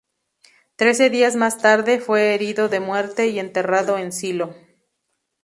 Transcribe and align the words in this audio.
Trece 0.77 1.11
días 1.11 1.35
más 1.35 1.59
tarde, 1.59 1.99
fue 1.99 2.33
herido 2.33 2.69
de 2.69 2.79
muerte 2.79 3.27
y 3.27 3.37
enterrado 3.37 3.99
en 3.99 4.11
Silo. 4.11 4.55